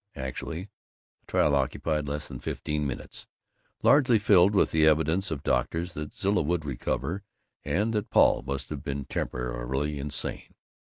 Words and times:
Actually, 0.15 0.63
the 1.19 1.27
trial 1.27 1.53
occupied 1.53 2.07
less 2.07 2.27
than 2.27 2.39
fifteen 2.39 2.87
minutes, 2.87 3.27
largely 3.83 4.17
filled 4.17 4.55
with 4.55 4.71
the 4.71 4.83
evidence 4.87 5.29
of 5.29 5.43
doctors 5.43 5.93
that 5.93 6.11
Zilla 6.11 6.41
would 6.41 6.65
recover 6.65 7.21
and 7.63 7.93
that 7.93 8.09
Paul 8.09 8.41
must 8.41 8.69
have 8.69 8.81
been 8.83 9.05
temporarily 9.05 9.99
insane. 9.99 10.55